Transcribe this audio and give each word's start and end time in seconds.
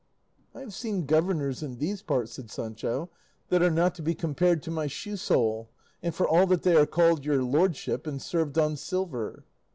"I 0.55 0.61
have 0.61 0.73
seen 0.73 1.05
governors 1.05 1.61
in 1.61 1.77
these 1.77 2.01
parts," 2.01 2.31
said 2.31 2.49
Sancho, 2.49 3.11
"that 3.49 3.61
are 3.61 3.69
not 3.69 3.93
to 3.93 4.01
be 4.01 4.15
compared 4.15 4.63
to 4.63 4.71
my 4.71 4.87
shoe 4.87 5.15
sole; 5.15 5.69
and 6.01 6.15
for 6.15 6.27
all 6.27 6.47
that 6.47 6.63
they 6.63 6.75
are 6.75 6.87
called 6.87 7.23
'your 7.23 7.43
lordship' 7.43 8.07
and 8.07 8.19
served 8.19 8.57
on 8.57 8.77
silver." 8.77 9.43